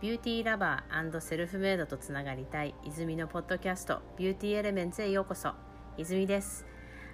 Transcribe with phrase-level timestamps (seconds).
[0.00, 5.50] Beauty Lover self-made とつながりたい泉のポッドキャスト Beauty Elements へようこそ。
[5.96, 6.64] 泉です。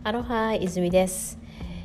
[0.02, 1.38] アロハ泉です、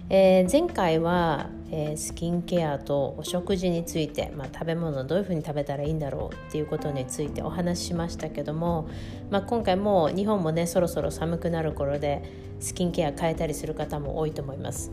[0.09, 8.89] えー、前回は、えー、スキンケアとお食事について、まあ、食べ物どういうふうに食べたらいいんだろうっていうことについてお話ししましたけども、
[9.29, 12.23] まあ、今回も日本もねそろそろ寒くなる頃で
[12.61, 14.93] スキンケア変えたりする方も多いと思います。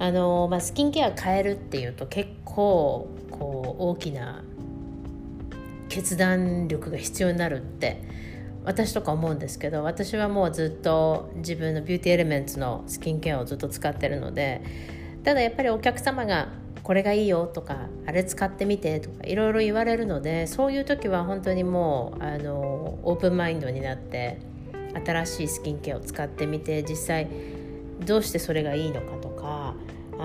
[0.00, 4.42] あのまあ、スキンケア変えるっていうと結構こう大きな
[5.88, 8.02] 決断力が必要になるって
[8.64, 14.62] 私とか思うんですけど私はもうずっと自分のビューティーエレメンツのスキンケアをずっと使ってるので
[15.24, 16.48] ただやっぱりお客様が
[16.82, 24.38] これがいいよとかあれ使ってみてとかいろいろ言われるのでそういう時は本当にもうあのオープンマインドになって
[25.04, 27.28] 新しいスキンケアを使ってみて実際
[28.04, 29.74] どうしてそれがいいのかとか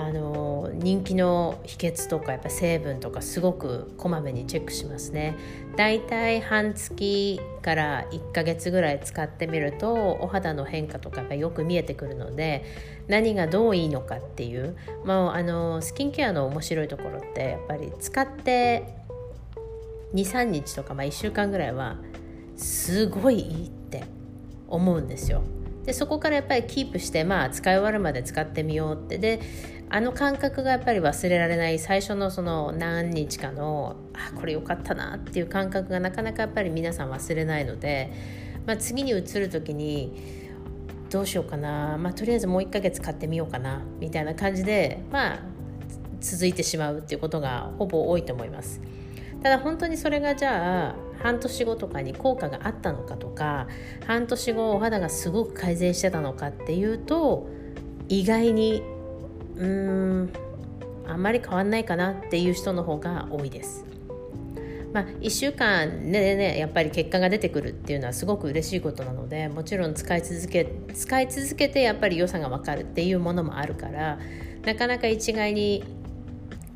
[0.05, 5.35] あの人気の秘訣とかやっぱ成分とかすごくこまめにチェックしますね。
[5.75, 12.65] だいたい半月から1ヶ月ぐらい使ってみるとお肌の変化とかがよく見えてくるので
[13.07, 14.75] 何がどういいのかっていう、
[15.05, 18.95] まあ、あのスキンケアの面白いところってやっぱり使って
[20.13, 21.97] 23日とか、まあ、1週間ぐらいは
[22.57, 24.03] すごいいいって
[24.67, 25.43] 思うんですよ。
[25.85, 29.39] でそこからやっぱりキープしてまあ使い終わるまで使ってみようってで
[29.91, 38.11] あの感覚がやっぱり忘れられない最初のその何日かのあこれ良かったなっていう感覚がなかなかやっぱり皆さん忘れないので、
[38.67, 40.39] まあ、次に移る時に
[41.09, 45.39] どうしようかな、まあ、とりあえずもう1ヶ月買ってみようかなみたいな感じでまあ
[46.21, 48.81] 続いてしまうっていうことがほぼ多いと思います。
[49.41, 53.67] ただ本当にそれがじゃあ半年後とかに効果があったのかとか
[54.07, 57.47] 半年後お肌がすごく改善してたのかっていうと
[58.07, 58.81] 意外に
[59.55, 60.29] うーん
[61.07, 63.85] あんまり変わんないかなっていう人の方が多いです。
[64.93, 74.17] まあ、1週間でねやっぱり結果が出てくるっていうのはすごく嬉しいことなのでもちろん使い続け使い続けてやっぱり良さが分かるっていうものもあるから
[74.65, 75.83] なかなか一概に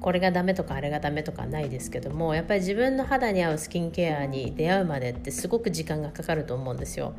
[0.04, 7.14] これがダメとかあれがダメとかないですけどもやっぱり自分の肌に合うスキンケアに出会うまでってすごく時間がかかると思うんですよ。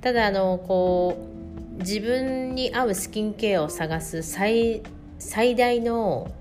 [0.00, 1.14] ただあのこ
[1.76, 4.82] う自分に合うスキンケアを探す最
[5.18, 6.32] 最大の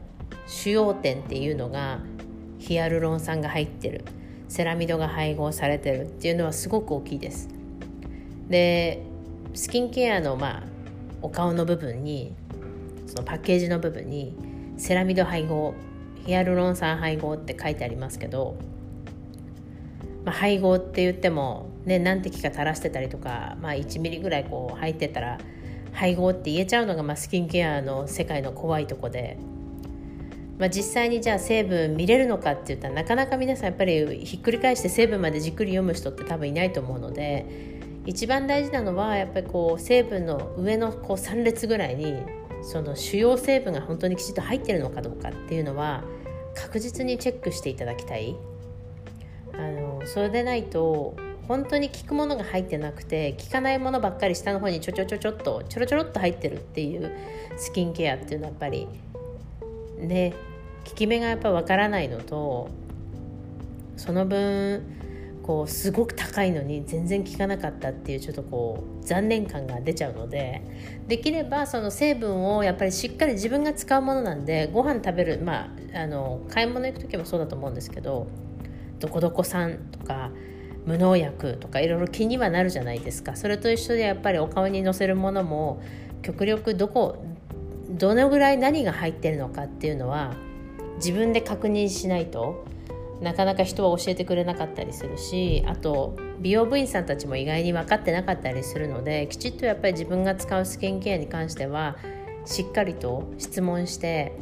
[0.48, 2.00] 主要点っていうのが
[2.58, 4.06] ヒアルロン酸が入ってる
[4.48, 7.50] セラミドが配合されてるっていうのはすごく大きいです
[8.48, 9.04] で
[9.54, 10.64] スキンケアのまあ
[11.22, 12.34] お顔の部分に
[13.08, 14.49] そのパッケージの部分に
[14.80, 15.76] セラミド配合
[16.26, 18.58] ヒアルロン酸配合って書いてありますけど
[20.26, 25.40] まあ、配合って言っても、ね、何滴か垂らしてたりとか、まあ、1ミリぐらいこう入ってたら
[25.92, 29.38] 配合って言えちゃうのが、まあ、スキンケアの世界の怖いとこで、
[30.58, 42.22] まあ、実際にじゃあ成分見れるのかって言ったらなかなか皆さんやっぱりひっくり返して成分までじっくり読む人って多分いないと思うので一番大事なのはやっぱりこう成分の上のこう3列ぐらいに
[42.62, 46.04] その主要成分が本当にきちっと入ってるのかどうかっていうのは
[46.56, 48.36] 確実にチェックしていただきたい。
[49.54, 51.16] あのそれでないと
[51.48, 57.12] 本当に効くものが入ってなくて効かないものばっかり下の方にちょちょちょちょっとちょろちょろっと入ってるっていう
[57.58, 58.88] スキンケアっていうのはやっぱり
[59.98, 60.34] ね
[60.88, 62.70] 効き目がやっぱ分からないのと
[63.98, 64.84] その分
[65.50, 70.62] こうすごく高いのに全然効かなかったっていうちょっとこう残念感が出ちゃうので
[71.08, 78.28] できればその成分をやっぱりしっかり自分が使うものなんでご飯食べるまああの買い物行く時もそうだと思うんですけど
[79.00, 80.30] どこどこさんとか
[80.86, 83.36] 無農薬とかいろいろ気にはなるじゃないですか。
[83.36, 85.82] それと一緒でやっぱりお顔にのせるものも
[86.22, 87.26] 極力どこ
[87.90, 90.36] どのぐらい何が入ってるのかっていうのは
[90.98, 92.66] 自分で確認しないと
[93.22, 101.98] なかなか人は教えてくれなかったりするしあと美容部員さんたちも意外に分かってなかったりするのできちっとやっぱり自分が使うスキンケアに関しては
[102.46, 104.34] しっかりと質問して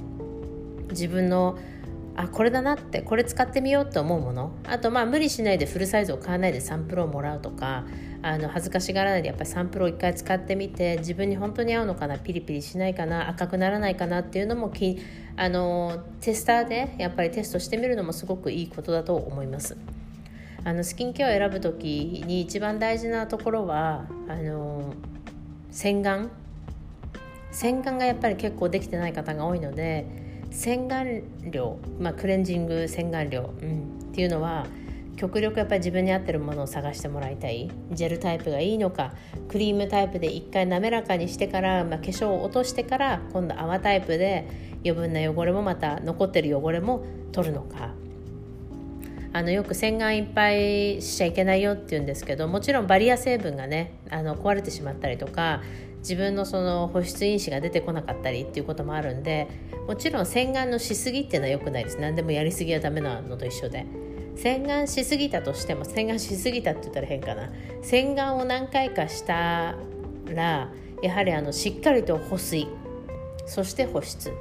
[0.89, 1.57] 自分の
[2.17, 7.85] あこれだなってこれ使ってみようと思うものあとまあ無理しないでフルサイズを買わないでサンプルをもらうとか
[8.23, 14.99] あの恥ずかしがらないでやっぱりサンプルを1回使ってみて自分に本当に合うのかなピリピリしないかな赤くならないかなっていうのもき
[15.35, 19.77] あのテスターでやっぱりテストしてみるのもすごくいいことだと思います。
[20.63, 24.95] あのスキンケアを選ぶ時に一番大事なところはあの
[25.71, 26.29] 洗顔
[27.51, 31.21] 洗顔がやっぱり結構できてない方が多いので洗顔
[31.51, 34.65] 料、まあ、クレンジング洗顔料、うん、っていうのは
[35.17, 37.71] 極力やっぱり自分に合ってるものを探してもらいたい。
[37.91, 39.13] ジェルタイプがいいのか
[39.49, 44.47] クリームタイプで一回滑らかにしてから、まあ、化粧を落としてから今度泡タイプで
[44.85, 47.93] 余分な汚れもまた残ってる汚れも取るのか。
[49.33, 55.61] あのよく洗顔いっぱいしちゃいけないよって言うんですけどもちろんバリア成分がねあの壊れてしまったりとか
[55.99, 59.47] 自分のその保湿因子が出てこなかったりっていうこともあるんで
[59.87, 61.99] もちろん洗顔のしすぎっていうのは良くないです。
[61.99, 63.85] 何でもやりすぎはダメなのと一緒で。
[64.35, 67.49] 洗顔しすぎたとしても洗顔しすぎたって言ったら変かな。
[67.81, 69.75] 洗顔を何回かした
[70.25, 70.69] ら
[71.01, 72.67] やはりあのしっかりと保水。
[73.45, 74.33] そして保湿っ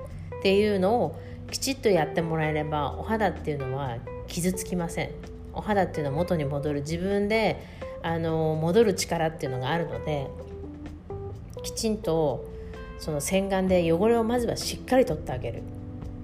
[0.43, 1.21] ていうのを
[1.51, 5.11] きちっとやってもらえればお肌っていうのは傷つきません。
[5.55, 6.81] お肌っていうのは元に戻る。
[6.81, 7.63] 自分で
[8.03, 10.27] あの戻る力っていうのがあるので
[11.67, 12.49] きちんと
[12.99, 15.63] その洗顔で汚れをまずはしっかり取ってあげる。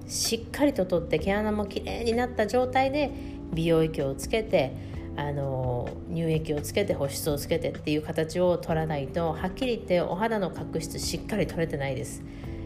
[0.06, 3.10] しっかりと取って毛穴もきれいになった状態で
[3.52, 4.74] 美容液をつけて
[5.16, 12.22] あの乳液をつけて保湿をつけてっていう形を取らないとはっきり言ってお肌の角質しっかり取れてないです。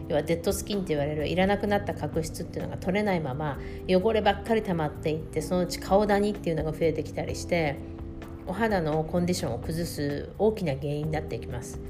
[0.07, 3.59] 要はデッドスキンって言われるいらなくなった角質っていうのが取れないまま
[3.89, 7.77] 汚ればっかり溜まっていってそのうち顔ダニっていうのが増えてきたりして
[8.45, 11.81] お肌のコンディションを崩す大きな原因になっていきます。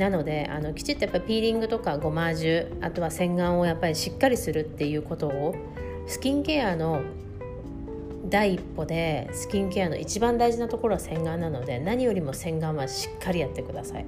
[0.00, 5.54] なのであのきちっとやっぱピーリングとかゴマージュあとは洗顔をやっぱりしっかりするっていうことを
[6.06, 7.02] スキンケアの
[8.30, 14.06] 第一歩でスキンケアの一番大事なところは洗顔なので何よりも洗顔はしっかりやってください。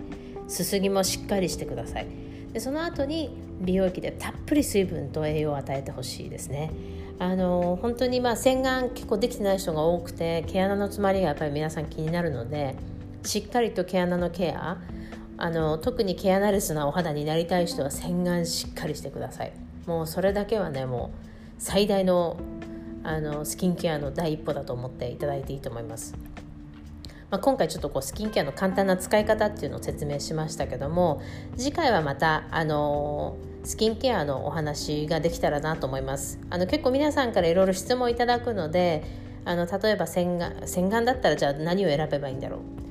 [0.48, 2.06] すすぎもしっかりしてください。
[2.54, 6.70] でその後に美容液でたっぷり水分と栄養を与えてほしいですね。
[7.18, 12.76] あの本当にまあ洗顔結構できてない人が多くて毛穴の詰まりがやっぱり皆さん気になるので
[13.24, 14.78] しっかりと毛穴のケア
[15.38, 19.52] あの特に毛穴レスなお肌になりたい人は洗顔しっかりしてください。
[19.86, 21.18] もうそれだけはねもう
[21.58, 22.36] 最大の
[23.04, 26.14] あのスキンケアの第一歩だと思っていただいていいと思います、
[27.30, 31.20] まあ、今回ちょっとこうスキンケアの簡単な使い方っていうのを説明しましたけども
[31.56, 36.40] 次回はまたあのスキンケアのお話ができたらなと思います。
[36.50, 39.04] あの結構皆さんからいろいろ質問いただくので
[39.44, 42.81] あの例えば洗顔洗顔だったらじゃあ何を選べばいいんだろう。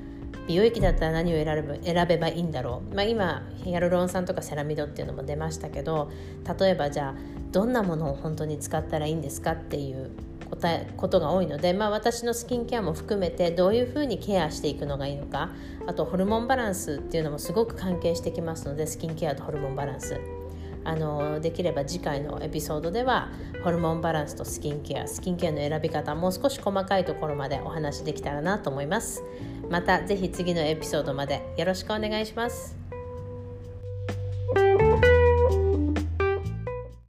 [0.47, 6.11] 美容液だったら何を選べ選べばいいんだろう、まあ、今ヒアルロン酸とかセラミドっていうのも出ましたけど
[6.59, 7.15] 例えばじゃあ
[7.51, 10.11] どんなものを本当に使ったらいいんですかっていう
[10.49, 15.51] 答えことが多いので、まあ、私のスキンケアも含めてどういうふうにケアしていくのがいいのか
[15.87, 20.19] あとホルモンバランスっていうのもすごく関係してきますのでスキンケアとホルモンバランス。
[20.83, 23.29] あのできれば次回のエピソードでは
[23.63, 29.23] ホルモンバランスとスキンケアスキンケアの選び方もう少し細かいところまでお話できたらなと思います。
[29.69, 32.80] また是非次のエピソードまでよろしくお願いします。